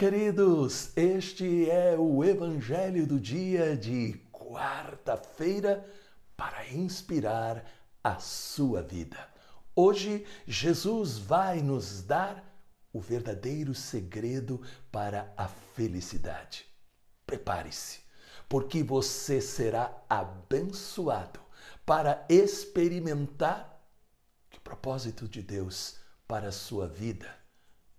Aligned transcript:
queridos! 0.00 0.96
Este 0.96 1.68
é 1.68 1.94
o 1.94 2.24
Evangelho 2.24 3.06
do 3.06 3.20
dia 3.20 3.76
de 3.76 4.14
quarta-feira 4.32 5.86
para 6.34 6.66
inspirar 6.70 7.70
a 8.02 8.18
sua 8.18 8.80
vida. 8.80 9.18
Hoje, 9.76 10.26
Jesus 10.46 11.18
vai 11.18 11.60
nos 11.60 12.00
dar 12.00 12.42
o 12.94 12.98
verdadeiro 12.98 13.74
segredo 13.74 14.62
para 14.90 15.34
a 15.36 15.46
felicidade. 15.46 16.64
Prepare-se, 17.26 18.00
porque 18.48 18.82
você 18.82 19.38
será 19.38 19.94
abençoado 20.08 21.40
para 21.84 22.24
experimentar 22.26 23.84
que 24.48 24.56
o 24.56 24.62
propósito 24.62 25.28
de 25.28 25.42
Deus 25.42 25.98
para 26.26 26.48
a 26.48 26.52
sua 26.52 26.88
vida 26.88 27.28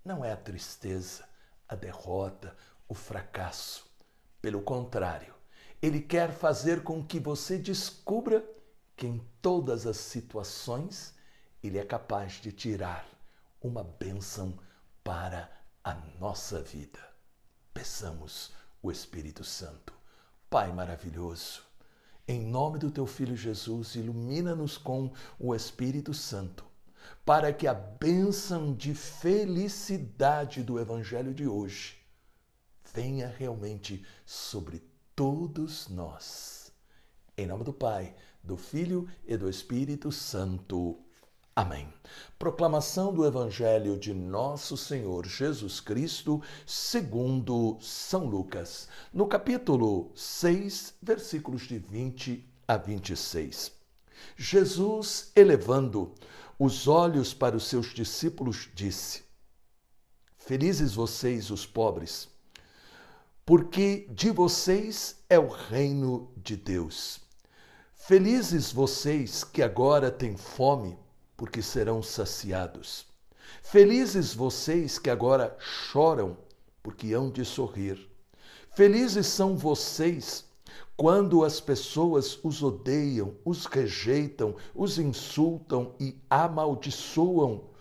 não 0.03 0.25
é 0.25 0.31
a 0.31 0.37
tristeza 0.37 1.29
a 1.71 1.75
derrota, 1.75 2.53
o 2.85 2.93
fracasso. 2.93 3.89
Pelo 4.41 4.61
contrário, 4.61 5.33
ele 5.81 6.01
quer 6.01 6.33
fazer 6.33 6.83
com 6.83 7.01
que 7.01 7.17
você 7.17 7.57
descubra 7.57 8.43
que 8.97 9.07
em 9.07 9.25
todas 9.41 9.87
as 9.87 9.95
situações 9.95 11.15
ele 11.63 11.77
é 11.77 11.85
capaz 11.85 12.33
de 12.33 12.51
tirar 12.51 13.07
uma 13.61 13.85
bênção 13.85 14.59
para 15.01 15.49
a 15.81 15.95
nossa 16.19 16.61
vida. 16.61 16.99
Peçamos 17.73 18.51
o 18.83 18.91
Espírito 18.91 19.45
Santo. 19.45 19.93
Pai 20.49 20.73
maravilhoso, 20.73 21.63
em 22.27 22.41
nome 22.41 22.79
do 22.79 22.91
teu 22.91 23.05
filho 23.05 23.37
Jesus, 23.37 23.95
ilumina-nos 23.95 24.77
com 24.77 25.13
o 25.39 25.55
Espírito 25.55 26.13
Santo 26.13 26.70
para 27.25 27.53
que 27.53 27.67
a 27.67 27.73
bênção 27.73 28.73
de 28.73 28.93
felicidade 28.93 30.63
do 30.63 30.79
Evangelho 30.79 31.33
de 31.33 31.47
hoje 31.47 31.97
venha 32.93 33.27
realmente 33.27 34.05
sobre 34.25 34.83
todos 35.15 35.87
nós. 35.87 36.71
Em 37.37 37.47
nome 37.47 37.63
do 37.63 37.73
Pai, 37.73 38.15
do 38.43 38.57
Filho 38.57 39.07
e 39.25 39.37
do 39.37 39.49
Espírito 39.49 40.11
Santo. 40.11 40.99
Amém. 41.55 41.93
Proclamação 42.39 43.13
do 43.13 43.25
Evangelho 43.25 43.97
de 43.97 44.13
Nosso 44.13 44.77
Senhor 44.77 45.25
Jesus 45.25 45.79
Cristo, 45.79 46.41
segundo 46.65 47.77
São 47.81 48.25
Lucas, 48.25 48.87
no 49.13 49.27
capítulo 49.27 50.11
6, 50.15 50.95
versículos 51.01 51.63
de 51.63 51.77
20 51.77 52.49
a 52.67 52.77
26. 52.77 53.73
Jesus, 54.37 55.31
elevando 55.35 56.13
os 56.63 56.87
olhos 56.87 57.33
para 57.33 57.57
os 57.57 57.65
seus 57.67 57.87
discípulos, 57.91 58.69
disse: 58.75 59.23
Felizes 60.37 60.93
vocês, 60.93 61.49
os 61.49 61.65
pobres, 61.65 62.29
porque 63.43 64.05
de 64.11 64.29
vocês 64.29 65.15
é 65.27 65.39
o 65.39 65.47
reino 65.47 66.31
de 66.37 66.55
Deus. 66.55 67.19
Felizes 67.95 68.71
vocês 68.71 69.43
que 69.43 69.63
agora 69.63 70.11
têm 70.11 70.37
fome, 70.37 70.99
porque 71.35 71.63
serão 71.63 72.03
saciados. 72.03 73.07
Felizes 73.63 74.31
vocês 74.31 74.99
que 74.99 75.09
agora 75.09 75.57
choram, 75.59 76.37
porque 76.83 77.11
hão 77.11 77.31
de 77.31 77.43
sorrir. 77.43 78.07
Felizes 78.75 79.25
são 79.25 79.57
vocês 79.57 80.45
quando 80.95 81.43
as 81.43 81.59
pessoas 81.59 82.39
os 82.43 82.61
odeiam, 82.61 83.35
os 83.43 83.65
rejeitam, 83.65 84.55
os 84.75 84.99
insultam 84.99 85.93
e 85.99 86.15
amaldiçoam 86.29 87.71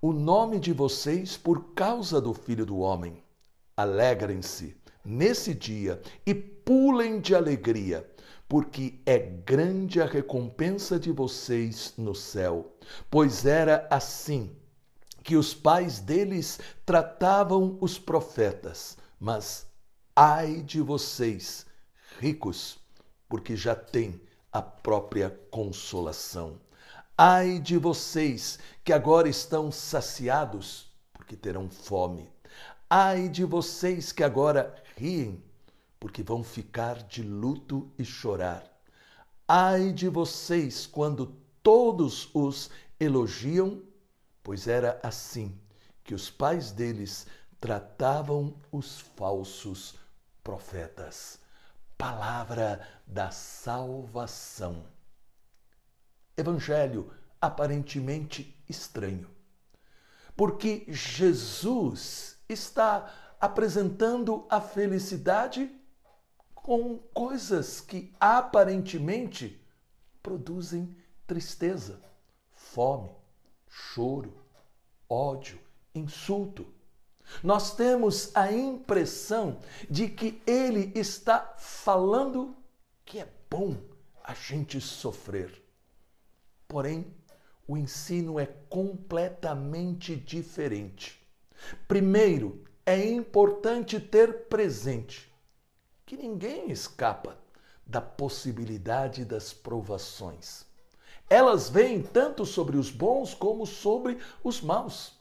o 0.00 0.12
nome 0.12 0.60
de 0.60 0.72
vocês 0.72 1.36
por 1.36 1.74
causa 1.74 2.20
do 2.20 2.32
Filho 2.32 2.64
do 2.64 2.78
Homem, 2.78 3.20
alegrem-se 3.76 4.76
nesse 5.04 5.52
dia 5.52 6.00
e 6.24 6.32
pulem 6.34 7.20
de 7.20 7.34
alegria, 7.34 8.08
porque 8.48 9.00
é 9.04 9.18
grande 9.18 10.00
a 10.00 10.06
recompensa 10.06 11.00
de 11.00 11.10
vocês 11.10 11.94
no 11.98 12.14
céu. 12.14 12.76
Pois 13.10 13.44
era 13.44 13.88
assim 13.90 14.54
que 15.24 15.36
os 15.36 15.52
pais 15.52 15.98
deles 15.98 16.60
tratavam 16.86 17.76
os 17.80 17.98
profetas. 17.98 18.96
Mas 19.18 19.66
ai 20.14 20.62
de 20.62 20.80
vocês! 20.80 21.67
Ricos, 22.18 22.78
porque 23.28 23.54
já 23.56 23.76
têm 23.76 24.20
a 24.52 24.60
própria 24.60 25.30
consolação. 25.50 26.60
Ai 27.16 27.60
de 27.60 27.78
vocês 27.78 28.58
que 28.82 28.92
agora 28.92 29.28
estão 29.28 29.70
saciados, 29.70 30.90
porque 31.12 31.36
terão 31.36 31.70
fome. 31.70 32.28
Ai 32.90 33.28
de 33.28 33.44
vocês 33.44 34.10
que 34.10 34.24
agora 34.24 34.74
riem, 34.96 35.42
porque 36.00 36.22
vão 36.22 36.42
ficar 36.42 37.02
de 37.04 37.22
luto 37.22 37.88
e 37.96 38.04
chorar. 38.04 38.64
Ai 39.46 39.92
de 39.92 40.08
vocês 40.08 40.86
quando 40.86 41.36
todos 41.62 42.30
os 42.34 42.70
elogiam, 42.98 43.80
pois 44.42 44.66
era 44.66 44.98
assim 45.02 45.56
que 46.02 46.14
os 46.14 46.30
pais 46.30 46.72
deles 46.72 47.26
tratavam 47.60 48.54
os 48.72 48.98
falsos 49.16 49.94
profetas 50.42 51.38
palavra 51.98 52.80
da 53.04 53.32
salvação. 53.32 54.86
Evangelho 56.36 57.12
aparentemente 57.40 58.56
estranho, 58.68 59.28
porque 60.36 60.84
Jesus 60.86 62.38
está 62.48 63.12
apresentando 63.40 64.46
a 64.48 64.60
felicidade 64.60 65.68
com 66.54 66.98
coisas 67.12 67.80
que 67.80 68.14
aparentemente 68.20 69.60
produzem 70.22 70.96
tristeza, 71.26 72.00
fome, 72.52 73.10
choro, 73.68 74.40
ódio, 75.08 75.60
insulto 75.92 76.77
nós 77.42 77.74
temos 77.74 78.34
a 78.34 78.52
impressão 78.52 79.58
de 79.88 80.08
que 80.08 80.40
ele 80.46 80.92
está 80.94 81.54
falando 81.58 82.56
que 83.04 83.18
é 83.18 83.28
bom 83.50 83.76
a 84.24 84.34
gente 84.34 84.80
sofrer. 84.80 85.62
Porém, 86.66 87.06
o 87.66 87.76
ensino 87.76 88.38
é 88.38 88.46
completamente 88.68 90.16
diferente. 90.16 91.20
Primeiro, 91.86 92.64
é 92.84 93.06
importante 93.06 94.00
ter 94.00 94.46
presente 94.46 95.30
que 96.06 96.16
ninguém 96.16 96.70
escapa 96.70 97.38
da 97.86 98.00
possibilidade 98.00 99.24
das 99.24 99.52
provações. 99.52 100.64
Elas 101.28 101.68
vêm 101.68 102.02
tanto 102.02 102.46
sobre 102.46 102.78
os 102.78 102.90
bons 102.90 103.34
como 103.34 103.66
sobre 103.66 104.18
os 104.42 104.60
maus. 104.60 105.18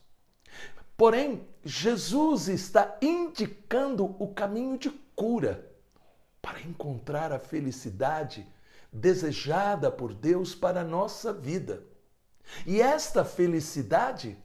Porém, 0.96 1.48
Jesus 1.68 2.48
está 2.48 2.98
indicando 3.02 4.16
o 4.20 4.30
caminho 4.30 4.78
de 4.78 4.90
cura 5.14 5.70
para 6.42 6.62
encontrar 6.62 7.34
a 7.34 7.40
felicidade 7.40 8.48
desejada 8.90 9.92
por 9.92 10.14
Deus 10.14 10.56
para 10.56 10.80
a 10.80 10.86
nossa 10.86 11.34
vida. 11.34 11.84
E 12.66 12.80
esta 12.80 13.26
felicidade 13.26 14.38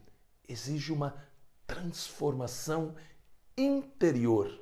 exige 0.49 0.91
uma 0.91 1.15
transformação 1.65 2.93
interior, 3.57 4.59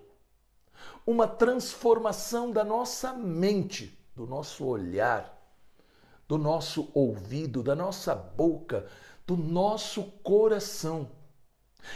uma 1.04 1.28
transformação 1.28 2.52
da 2.52 2.64
nossa 2.64 3.12
mente, 3.12 4.00
do 4.16 4.28
nosso 4.28 4.66
olhar, 4.66 5.36
do 6.28 6.38
nosso 6.38 6.92
ouvido, 6.94 7.64
da 7.64 7.76
nossa 7.76 8.14
boca, 8.14 8.88
do 9.26 9.36
nosso 9.36 10.04
coração 10.22 11.10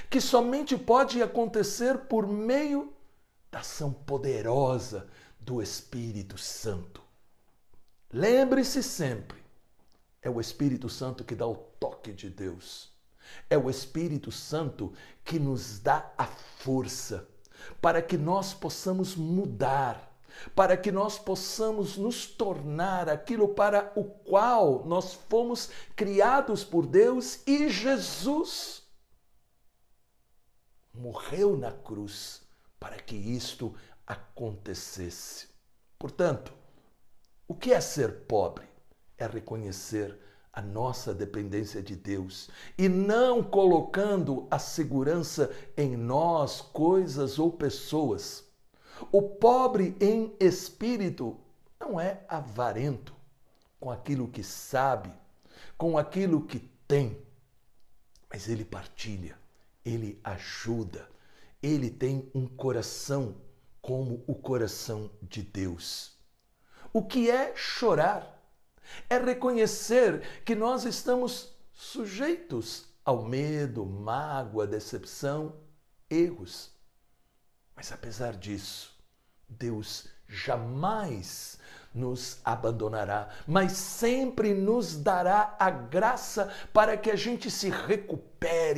que 0.10 0.20
somente 0.20 0.78
pode 0.78 1.22
acontecer 1.22 1.98
por 2.00 2.28
meio 2.28 2.94
da 3.52 3.60
ação 3.60 3.92
poderosa 3.92 5.08
do 5.40 5.62
Espírito 5.62 6.38
Santo. 6.38 7.02
Lembre-se 8.12 8.82
sempre, 8.82 9.38
é 10.22 10.30
o 10.30 10.42
Espírito 10.42 10.90
Santo 10.90 11.24
que 11.24 11.36
dá 11.36 11.46
o 11.46 11.56
toque 11.56 12.12
de 12.12 12.30
Deus. 12.30 12.94
É 13.50 13.58
o 13.58 13.70
Espírito 13.70 14.32
Santo 14.32 14.94
que 15.24 15.40
nos 15.40 15.80
dá 15.80 16.12
a 16.18 16.26
força 16.26 17.28
para 17.82 18.02
que 18.02 18.18
nós 18.18 18.54
possamos 18.54 19.16
mudar, 19.16 20.12
para 20.56 20.76
que 20.76 20.92
nós 20.92 21.18
possamos 21.18 21.98
nos 21.98 22.26
tornar 22.26 23.10
aquilo 23.10 23.50
para 23.50 23.92
o 23.96 24.04
qual 24.04 24.84
nós 24.86 25.14
fomos 25.30 25.70
criados 25.96 26.64
por 26.64 26.86
Deus 26.86 27.40
e 27.48 27.70
Jesus 27.70 28.85
morreu 30.98 31.58
na 31.58 31.72
cruz 31.72 32.42
para 32.80 32.98
que 32.98 33.16
isto 33.16 33.74
acontecesse. 34.06 35.48
Portanto, 35.98 36.54
o 37.48 37.54
que 37.54 37.74
é 37.74 37.82
ser 37.82 38.26
pobre? 38.26 38.66
É 39.18 39.28
reconhecer 39.28 40.20
a 40.52 40.62
nossa 40.62 41.14
dependência 41.14 41.84
de 41.84 41.96
Deus 41.96 42.50
e 42.78 42.88
não 42.88 43.44
colocando 43.44 44.48
a 44.50 44.58
segurança 44.58 45.54
em 45.76 45.98
nós, 45.98 46.62
coisas 46.62 47.38
ou 47.38 47.52
pessoas. 47.52 48.44
O 49.12 49.22
pobre 49.22 49.96
em 50.00 50.34
espírito 50.40 51.38
não 51.80 52.00
é 52.00 52.24
avarento 52.30 53.14
com 53.80 53.92
aquilo 53.92 54.30
que 54.30 54.44
sabe, 54.44 55.12
com 55.78 55.98
aquilo 55.98 56.46
que 56.46 56.60
tem, 56.88 57.22
mas 58.30 58.48
ele 58.48 58.64
partilha, 58.64 59.38
ele 59.86 60.20
ajuda, 60.24 61.08
ele 61.62 61.90
tem 61.90 62.30
um 62.34 62.48
coração 62.48 63.36
como 63.82 64.24
o 64.26 64.34
coração 64.34 65.12
de 65.22 65.44
Deus. 65.44 66.18
O 66.92 67.04
que 67.04 67.30
é 67.30 67.56
chorar? 67.56 68.42
É 69.10 69.18
reconhecer 69.18 70.42
que 70.44 70.56
nós 70.56 70.86
estamos 70.86 71.56
sujeitos 71.74 72.86
ao 73.04 73.24
medo, 73.24 73.86
mágoa, 73.86 74.66
decepção, 74.66 75.56
erros. 76.10 76.72
Mas 77.76 77.92
apesar 77.92 78.34
disso, 78.34 78.98
Deus 79.48 80.08
jamais 80.28 81.60
nos 81.94 82.40
abandonará, 82.44 83.30
mas 83.48 83.72
sempre 83.72 84.54
nos 84.54 84.98
dará 84.98 85.56
a 85.58 85.70
graça 85.70 86.52
para 86.74 86.98
que 86.98 87.10
a 87.10 87.16
gente 87.16 87.50
se 87.50 87.70
recupere, 87.70 88.35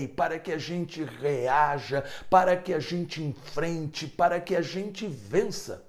para 0.08 0.40
que 0.40 0.52
a 0.52 0.58
gente 0.58 1.04
reaja, 1.04 2.04
para 2.30 2.56
que 2.56 2.74
a 2.74 2.80
gente 2.80 3.24
enfrente, 3.24 4.08
para 4.08 4.40
que 4.40 4.56
a 4.56 4.62
gente 4.62 5.08
vença. 5.08 5.86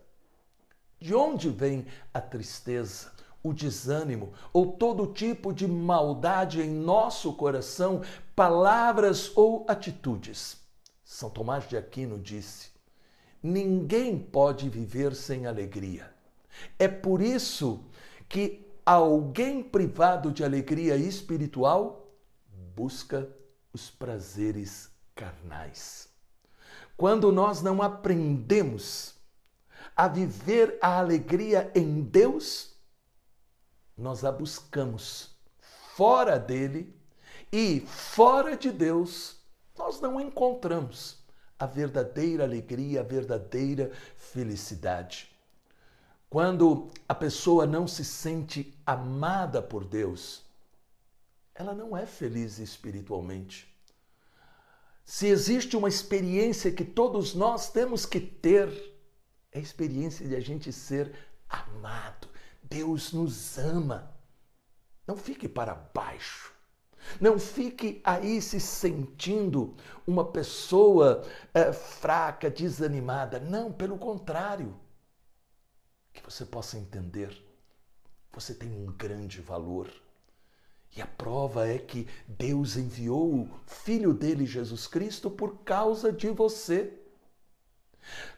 De 1.00 1.14
onde 1.14 1.48
vem 1.48 1.86
a 2.12 2.20
tristeza? 2.20 3.18
o 3.40 3.52
desânimo 3.52 4.32
ou 4.52 4.72
todo 4.72 5.12
tipo 5.12 5.52
de 5.52 5.66
maldade 5.66 6.60
em 6.60 6.70
nosso 6.70 7.32
coração, 7.34 8.02
palavras 8.34 9.30
ou 9.36 9.64
atitudes. 9.68 10.58
São 11.04 11.30
Tomás 11.30 11.68
de 11.68 11.76
Aquino 11.76 12.18
disse: 12.18 12.70
ninguém 13.42 14.18
pode 14.18 14.68
viver 14.68 15.14
sem 15.14 15.46
alegria. 15.46 16.12
É 16.78 16.88
por 16.88 17.20
isso 17.20 17.84
que 18.28 18.66
alguém 18.84 19.62
privado 19.62 20.30
de 20.30 20.42
alegria 20.44 20.96
espiritual 20.96 22.10
busca 22.74 23.28
os 23.72 23.90
prazeres 23.90 24.90
carnais. 25.14 26.08
Quando 26.96 27.30
nós 27.30 27.62
não 27.62 27.82
aprendemos 27.82 29.14
a 29.96 30.08
viver 30.08 30.78
a 30.80 30.98
alegria 30.98 31.70
em 31.74 32.02
Deus, 32.02 32.74
nós 33.96 34.24
a 34.24 34.30
buscamos 34.32 35.36
fora 35.94 36.38
dele 36.38 36.94
e 37.52 37.80
fora 37.80 38.56
de 38.56 38.70
Deus, 38.70 39.36
nós 39.76 40.00
não 40.00 40.20
encontramos 40.20 41.18
a 41.58 41.66
verdadeira 41.66 42.44
alegria, 42.44 43.00
a 43.00 43.04
verdadeira 43.04 43.90
felicidade. 44.16 45.30
Quando 46.30 46.88
a 47.08 47.14
pessoa 47.14 47.66
não 47.66 47.88
se 47.88 48.04
sente 48.04 48.78
amada 48.84 49.62
por 49.62 49.84
Deus, 49.84 50.44
ela 51.58 51.74
não 51.74 51.96
é 51.96 52.06
feliz 52.06 52.60
espiritualmente. 52.60 53.68
Se 55.04 55.26
existe 55.26 55.76
uma 55.76 55.88
experiência 55.88 56.70
que 56.70 56.84
todos 56.84 57.34
nós 57.34 57.68
temos 57.68 58.06
que 58.06 58.20
ter, 58.20 58.68
é 59.50 59.58
a 59.58 59.62
experiência 59.62 60.26
de 60.28 60.36
a 60.36 60.40
gente 60.40 60.72
ser 60.72 61.12
amado, 61.48 62.28
Deus 62.62 63.12
nos 63.12 63.58
ama. 63.58 64.14
Não 65.04 65.16
fique 65.16 65.48
para 65.48 65.74
baixo. 65.74 66.54
Não 67.20 67.40
fique 67.40 68.00
aí 68.04 68.40
se 68.40 68.60
sentindo 68.60 69.74
uma 70.06 70.30
pessoa 70.30 71.26
é, 71.52 71.72
fraca, 71.72 72.48
desanimada. 72.48 73.40
Não, 73.40 73.72
pelo 73.72 73.98
contrário. 73.98 74.78
Que 76.12 76.22
você 76.22 76.44
possa 76.44 76.78
entender, 76.78 77.36
você 78.32 78.54
tem 78.54 78.70
um 78.70 78.86
grande 78.92 79.40
valor. 79.40 79.90
E 80.96 81.02
a 81.02 81.06
prova 81.06 81.68
é 81.68 81.78
que 81.78 82.06
Deus 82.26 82.76
enviou 82.76 83.42
o 83.42 83.50
Filho 83.66 84.12
dele, 84.12 84.46
Jesus 84.46 84.86
Cristo, 84.86 85.30
por 85.30 85.58
causa 85.58 86.12
de 86.12 86.28
você. 86.30 86.92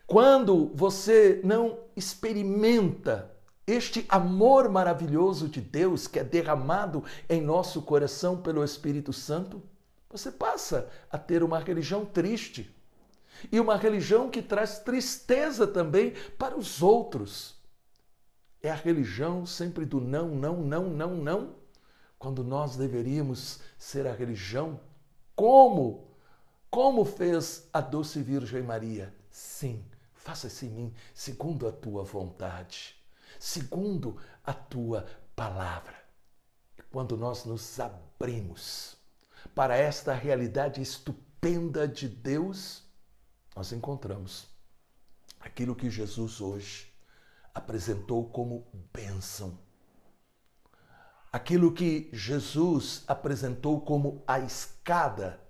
Quando 0.06 0.70
você 0.74 1.40
não 1.44 1.78
experimenta 1.96 3.30
este 3.66 4.04
amor 4.08 4.68
maravilhoso 4.68 5.48
de 5.48 5.60
Deus 5.60 6.06
que 6.06 6.18
é 6.18 6.24
derramado 6.24 7.04
em 7.28 7.40
nosso 7.40 7.82
coração 7.82 8.36
pelo 8.42 8.64
Espírito 8.64 9.12
Santo, 9.12 9.62
você 10.10 10.32
passa 10.32 10.90
a 11.08 11.16
ter 11.16 11.42
uma 11.42 11.60
religião 11.60 12.04
triste. 12.04 12.74
E 13.50 13.60
uma 13.60 13.76
religião 13.76 14.28
que 14.28 14.42
traz 14.42 14.80
tristeza 14.80 15.66
também 15.66 16.14
para 16.36 16.58
os 16.58 16.82
outros. 16.82 17.54
É 18.60 18.70
a 18.70 18.74
religião 18.74 19.46
sempre 19.46 19.86
do 19.86 20.00
não, 20.00 20.28
não, 20.28 20.56
não, 20.60 20.90
não, 20.90 21.16
não, 21.16 21.54
quando 22.20 22.44
nós 22.44 22.76
deveríamos 22.76 23.58
ser 23.76 24.06
a 24.06 24.12
religião 24.12 24.78
como 25.34 26.08
como 26.70 27.04
fez 27.04 27.68
a 27.72 27.80
doce 27.80 28.22
Virgem 28.22 28.62
Maria. 28.62 29.12
Sim, 29.28 29.84
faça-se 30.14 30.66
em 30.66 30.70
mim 30.70 30.94
segundo 31.12 31.66
a 31.66 31.72
tua 31.72 32.04
vontade 32.04 33.00
segundo 33.40 34.18
a 34.44 34.52
tua 34.52 35.06
palavra. 35.34 35.98
Quando 36.92 37.16
nós 37.16 37.44
nos 37.44 37.80
abrimos 37.80 38.96
para 39.54 39.76
esta 39.76 40.12
realidade 40.12 40.82
estupenda 40.82 41.88
de 41.88 42.06
Deus, 42.06 42.82
nós 43.56 43.72
encontramos 43.72 44.46
aquilo 45.40 45.74
que 45.74 45.90
Jesus 45.90 46.40
hoje 46.40 46.92
apresentou 47.54 48.28
como 48.28 48.66
bênção. 48.92 49.58
Aquilo 51.32 51.72
que 51.72 52.08
Jesus 52.12 53.04
apresentou 53.06 53.80
como 53.80 54.22
a 54.26 54.40
escada 54.40 55.40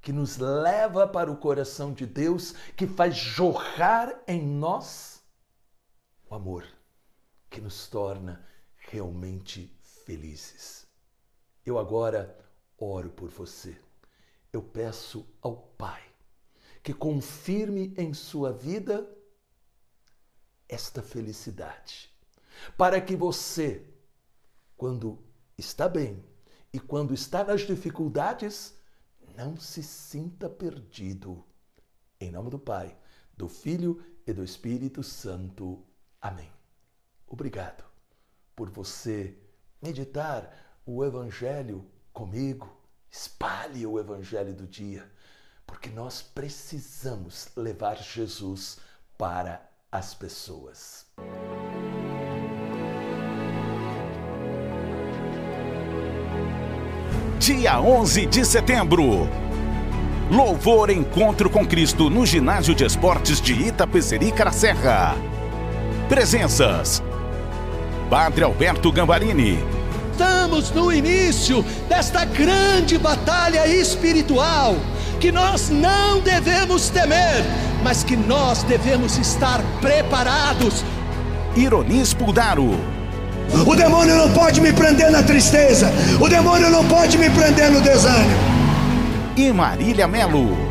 que 0.00 0.12
nos 0.12 0.38
leva 0.38 1.06
para 1.06 1.30
o 1.30 1.36
coração 1.36 1.92
de 1.92 2.06
Deus, 2.06 2.52
que 2.76 2.86
faz 2.86 3.16
jorrar 3.16 4.22
em 4.26 4.42
nós 4.42 5.22
o 6.28 6.34
amor 6.34 6.64
que 7.50 7.60
nos 7.60 7.86
torna 7.88 8.44
realmente 8.76 9.76
felizes. 10.04 10.86
Eu 11.66 11.78
agora 11.78 12.36
oro 12.78 13.10
por 13.10 13.28
você. 13.28 13.76
Eu 14.52 14.62
peço 14.62 15.26
ao 15.42 15.56
Pai 15.56 16.02
que 16.82 16.94
confirme 16.94 17.92
em 17.96 18.14
sua 18.14 18.52
vida 18.52 19.06
esta 20.68 21.02
felicidade, 21.02 22.10
para 22.76 23.00
que 23.00 23.16
você, 23.16 23.84
quando 24.80 25.22
está 25.58 25.86
bem 25.86 26.24
e 26.72 26.80
quando 26.80 27.12
está 27.12 27.44
nas 27.44 27.66
dificuldades, 27.66 28.74
não 29.36 29.54
se 29.54 29.82
sinta 29.82 30.48
perdido. 30.48 31.44
Em 32.18 32.30
nome 32.30 32.48
do 32.48 32.58
Pai, 32.58 32.96
do 33.36 33.46
Filho 33.46 34.02
e 34.26 34.32
do 34.32 34.42
Espírito 34.42 35.02
Santo. 35.02 35.86
Amém. 36.18 36.50
Obrigado 37.26 37.84
por 38.56 38.70
você 38.70 39.38
meditar 39.82 40.80
o 40.86 41.04
Evangelho 41.04 41.84
comigo. 42.10 42.74
Espalhe 43.10 43.86
o 43.86 44.00
Evangelho 44.00 44.54
do 44.54 44.66
dia, 44.66 45.12
porque 45.66 45.90
nós 45.90 46.22
precisamos 46.22 47.50
levar 47.54 47.98
Jesus 47.98 48.78
para 49.18 49.70
as 49.92 50.14
pessoas. 50.14 51.04
Dia 57.40 57.80
11 57.80 58.26
de 58.26 58.44
setembro. 58.44 59.26
Louvor 60.30 60.90
Encontro 60.90 61.48
com 61.48 61.66
Cristo 61.66 62.10
no 62.10 62.26
Ginásio 62.26 62.74
de 62.74 62.84
Esportes 62.84 63.40
de 63.40 63.54
Itapecerica 63.54 64.44
da 64.44 64.52
Serra. 64.52 65.16
Presenças 66.06 67.02
Padre 68.10 68.44
Alberto 68.44 68.92
Gambarini. 68.92 69.58
Estamos 70.12 70.70
no 70.72 70.92
início 70.92 71.64
desta 71.88 72.26
grande 72.26 72.98
batalha 72.98 73.66
espiritual 73.66 74.76
que 75.18 75.32
nós 75.32 75.70
não 75.70 76.20
devemos 76.20 76.90
temer, 76.90 77.42
mas 77.82 78.04
que 78.04 78.18
nós 78.18 78.62
devemos 78.64 79.16
estar 79.16 79.62
preparados. 79.80 80.84
Ironis 81.56 82.12
Puldaro. 82.12 82.99
O 83.66 83.74
demônio 83.74 84.14
não 84.14 84.30
pode 84.32 84.60
me 84.60 84.72
prender 84.72 85.10
na 85.10 85.22
tristeza, 85.22 85.92
o 86.20 86.28
demônio 86.28 86.70
não 86.70 86.86
pode 86.86 87.18
me 87.18 87.28
prender 87.30 87.70
no 87.70 87.80
desânimo. 87.80 88.50
E 89.36 89.52
Marília 89.52 90.06
Melo. 90.06 90.70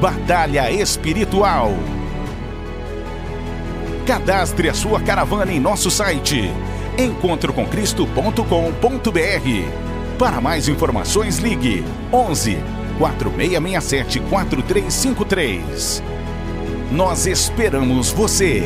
Batalha 0.00 0.72
Espiritual. 0.72 1.74
Cadastre 4.06 4.70
a 4.70 4.74
sua 4.74 4.98
caravana 4.98 5.52
em 5.52 5.60
nosso 5.60 5.90
site 5.90 6.50
encontrocomcristo.com.br. 6.96 9.89
Para 10.20 10.38
mais 10.38 10.68
informações, 10.68 11.38
ligue 11.38 11.82
11 12.12 12.58
4667 12.98 14.20
4353. 14.20 16.02
Nós 16.92 17.26
esperamos 17.26 18.10
você. 18.12 18.62